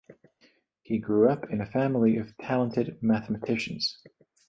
He 0.81 0.97
grew 0.97 1.29
up 1.29 1.47
in 1.51 1.61
a 1.61 1.71
family 1.71 2.17
of 2.17 2.35
talented 2.39 2.97
mathematicians. 3.03 4.03